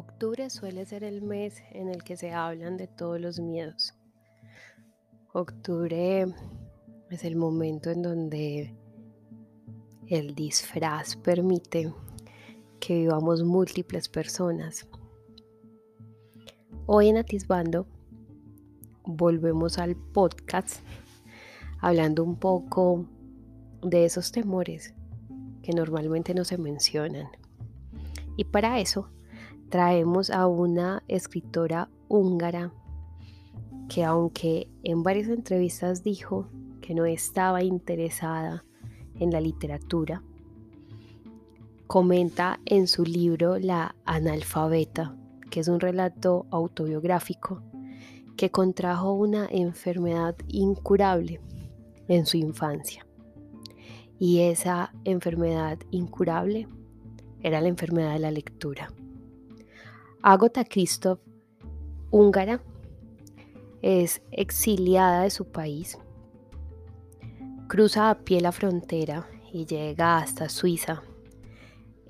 [0.00, 3.92] Octubre suele ser el mes en el que se hablan de todos los miedos.
[5.34, 6.24] Octubre
[7.10, 8.74] es el momento en donde
[10.06, 11.92] el disfraz permite
[12.80, 14.88] que vivamos múltiples personas.
[16.86, 17.86] Hoy en Atisbando
[19.04, 20.80] volvemos al podcast
[21.78, 23.04] hablando un poco
[23.82, 24.94] de esos temores
[25.62, 27.28] que normalmente no se mencionan.
[28.38, 29.10] Y para eso
[29.70, 32.72] traemos a una escritora húngara
[33.88, 36.48] que aunque en varias entrevistas dijo
[36.80, 38.64] que no estaba interesada
[39.18, 40.22] en la literatura,
[41.86, 45.16] comenta en su libro La analfabeta,
[45.50, 47.62] que es un relato autobiográfico,
[48.36, 51.40] que contrajo una enfermedad incurable
[52.08, 53.06] en su infancia.
[54.18, 56.68] Y esa enfermedad incurable
[57.40, 58.92] era la enfermedad de la lectura.
[60.22, 61.18] Agota Christoph,
[62.10, 62.62] húngara,
[63.80, 65.96] es exiliada de su país,
[67.68, 71.02] cruza a pie la frontera y llega hasta Suiza,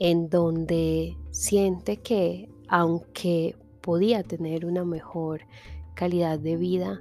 [0.00, 5.42] en donde siente que aunque podía tener una mejor
[5.94, 7.00] calidad de vida,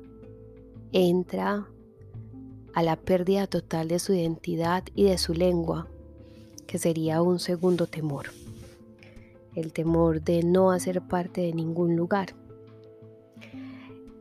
[0.91, 1.67] entra
[2.75, 5.87] a la pérdida total de su identidad y de su lengua,
[6.67, 8.27] que sería un segundo temor
[9.55, 12.35] el temor de no hacer parte de ningún lugar.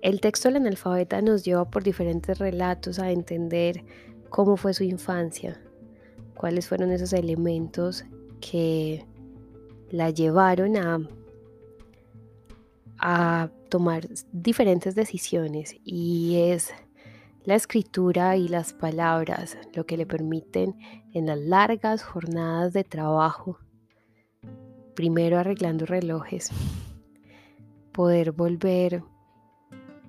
[0.01, 3.85] El texto del analfabeta nos lleva por diferentes relatos a entender
[4.31, 5.61] cómo fue su infancia,
[6.35, 8.05] cuáles fueron esos elementos
[8.41, 9.05] que
[9.91, 11.01] la llevaron a,
[12.99, 16.73] a tomar diferentes decisiones y es
[17.45, 20.77] la escritura y las palabras lo que le permiten
[21.13, 23.59] en las largas jornadas de trabajo
[24.99, 26.51] primero arreglando relojes,
[27.93, 29.05] poder volver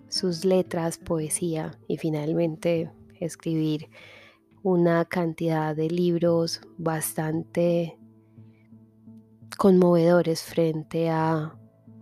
[0.07, 3.87] sus letras, poesía y finalmente escribir
[4.63, 7.99] una cantidad de libros bastante
[9.59, 11.55] conmovedores frente a,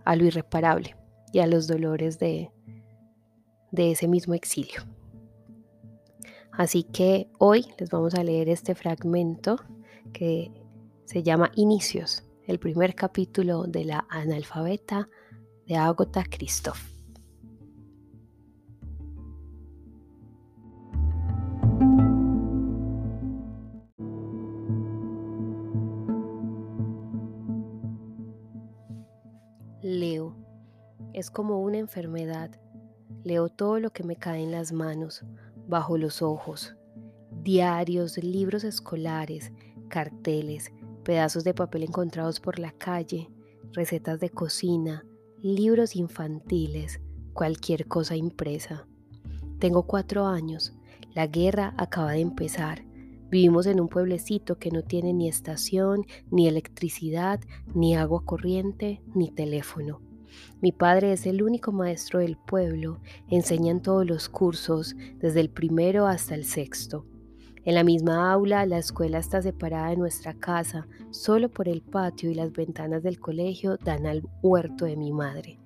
[0.06, 0.96] lo irreparable
[1.30, 2.50] y a los dolores de,
[3.70, 4.80] de ese mismo exilio.
[6.52, 9.60] Así que hoy les vamos a leer este fragmento
[10.14, 10.50] que
[11.04, 15.10] se llama Inicios el primer capítulo de la analfabeta
[15.66, 16.80] de Agota Christoph.
[29.82, 30.34] Leo.
[31.12, 32.58] Es como una enfermedad.
[33.24, 35.22] Leo todo lo que me cae en las manos,
[35.66, 36.74] bajo los ojos.
[37.42, 39.52] Diarios, libros escolares,
[39.88, 40.72] carteles,
[41.08, 43.30] pedazos de papel encontrados por la calle,
[43.72, 45.06] recetas de cocina,
[45.40, 47.00] libros infantiles,
[47.32, 48.86] cualquier cosa impresa.
[49.58, 50.74] Tengo cuatro años,
[51.14, 52.84] la guerra acaba de empezar.
[53.30, 57.40] Vivimos en un pueblecito que no tiene ni estación, ni electricidad,
[57.74, 60.02] ni agua corriente, ni teléfono.
[60.60, 66.06] Mi padre es el único maestro del pueblo, enseñan todos los cursos, desde el primero
[66.06, 67.06] hasta el sexto.
[67.68, 72.30] En la misma aula, la escuela está separada de nuestra casa, solo por el patio
[72.30, 75.58] y las ventanas del colegio dan al huerto de mi madre.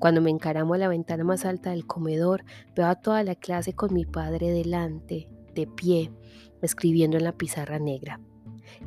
[0.00, 2.42] Cuando me encaramo a la ventana más alta del comedor,
[2.74, 6.10] veo a toda la clase con mi padre delante, de pie,
[6.62, 8.18] escribiendo en la pizarra negra.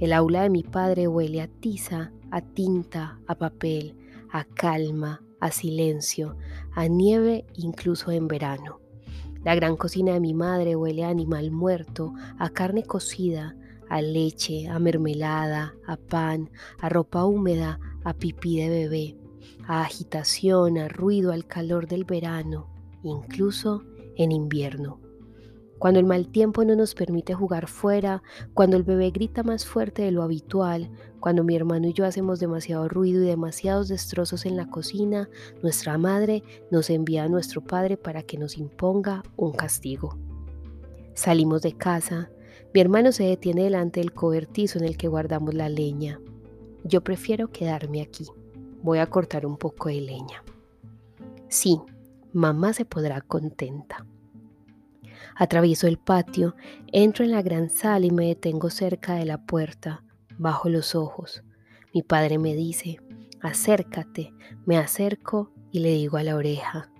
[0.02, 3.96] El aula de mi padre huele a tiza, a tinta, a papel,
[4.34, 6.36] a calma, a silencio,
[6.74, 8.82] a nieve incluso en verano.
[9.44, 13.56] La gran cocina de mi madre huele a animal muerto, a carne cocida,
[13.90, 19.18] a leche, a mermelada, a pan, a ropa húmeda, a pipí de bebé,
[19.66, 22.68] a agitación, a ruido, al calor del verano,
[23.04, 23.84] incluso
[24.16, 25.00] en invierno
[25.80, 28.22] cuando el mal tiempo no nos permite jugar fuera,
[28.54, 32.40] cuando el bebé grita más fuerte de lo habitual, cuando mi hermano y yo hacemos
[32.40, 35.30] demasiado ruido y demasiados destrozos en la cocina,
[35.64, 40.18] nuestra madre nos envía a nuestro padre para que nos imponga un castigo.
[41.14, 42.30] Salimos de casa,
[42.74, 46.20] mi hermano se detiene delante del cobertizo en el que guardamos la leña.
[46.84, 48.28] Yo prefiero quedarme aquí.
[48.84, 50.44] Voy a cortar un poco de leña.
[51.48, 51.80] Sí,
[52.32, 54.06] mamá se podrá contenta.
[55.36, 56.56] Atravieso el patio,
[56.92, 60.04] entro en la gran sala y me detengo cerca de la puerta,
[60.38, 61.44] bajo los ojos.
[61.94, 63.00] Mi padre me dice,
[63.42, 64.34] acércate,
[64.66, 66.92] me acerco y le digo a la oreja,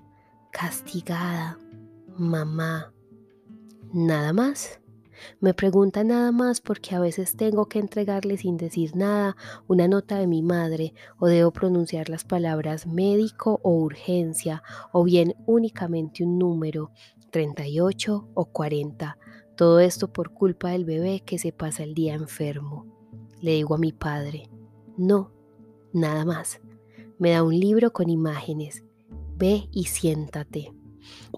[0.52, 1.58] castigada,
[2.18, 2.94] mamá.
[3.92, 4.79] Nada más.
[5.40, 9.36] Me pregunta nada más porque a veces tengo que entregarle sin decir nada
[9.68, 15.36] una nota de mi madre o debo pronunciar las palabras médico o urgencia o bien
[15.46, 16.92] únicamente un número,
[17.32, 19.18] 38 o 40.
[19.56, 22.86] Todo esto por culpa del bebé que se pasa el día enfermo.
[23.42, 24.50] Le digo a mi padre,
[24.98, 25.32] no,
[25.94, 26.62] nada más.
[27.18, 28.84] Me da un libro con imágenes.
[29.36, 30.74] Ve y siéntate.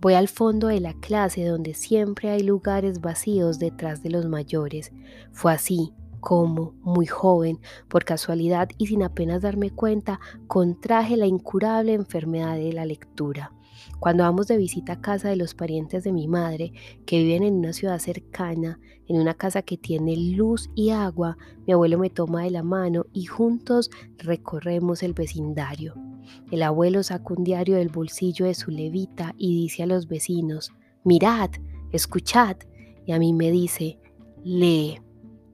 [0.02, 4.92] Voy al fondo de la clase donde siempre hay lugares vacíos detrás de los mayores.
[5.32, 7.60] Fue así como, muy joven,
[7.90, 13.52] por casualidad y sin apenas darme cuenta, contraje la incurable enfermedad de la lectura.
[14.00, 16.74] Cuando vamos de visita a casa de los parientes de mi madre,
[17.06, 21.74] que viven en una ciudad cercana, en una casa que tiene luz y agua, mi
[21.74, 26.11] abuelo me toma de la mano y juntos recorremos el vecindario.
[26.52, 30.72] El abuelo saca un diario del bolsillo de su levita y dice a los vecinos,
[31.04, 31.52] mirad,
[31.92, 32.58] escuchad,
[33.06, 34.00] y a mí me dice,
[34.44, 35.00] lee.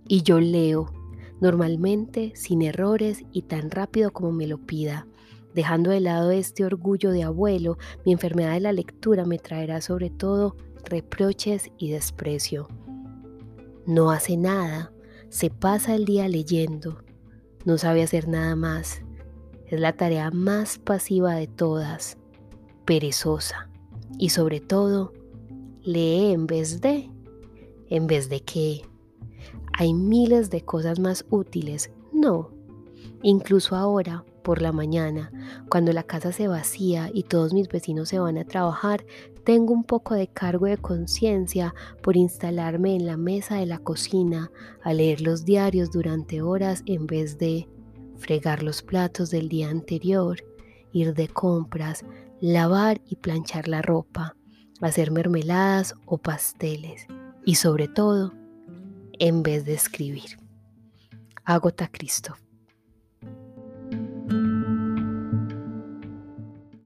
[0.07, 0.91] Y yo leo,
[1.41, 5.07] normalmente sin errores y tan rápido como me lo pida.
[5.53, 10.09] Dejando de lado este orgullo de abuelo, mi enfermedad de la lectura me traerá sobre
[10.09, 10.55] todo
[10.85, 12.67] reproches y desprecio.
[13.85, 14.91] No hace nada,
[15.29, 17.03] se pasa el día leyendo,
[17.65, 19.01] no sabe hacer nada más.
[19.67, 22.17] Es la tarea más pasiva de todas,
[22.85, 23.69] perezosa
[24.17, 25.13] y sobre todo,
[25.83, 27.09] lee en vez de,
[27.89, 28.81] en vez de qué.
[29.73, 32.49] Hay miles de cosas más útiles, no.
[33.21, 35.31] Incluso ahora, por la mañana,
[35.69, 39.05] cuando la casa se vacía y todos mis vecinos se van a trabajar,
[39.43, 44.51] tengo un poco de cargo de conciencia por instalarme en la mesa de la cocina
[44.81, 47.67] a leer los diarios durante horas en vez de
[48.17, 50.43] fregar los platos del día anterior,
[50.91, 52.05] ir de compras,
[52.39, 54.35] lavar y planchar la ropa,
[54.81, 57.07] hacer mermeladas o pasteles
[57.45, 58.33] y sobre todo,
[59.19, 60.37] en vez de escribir.
[61.43, 62.35] Agota Cristo.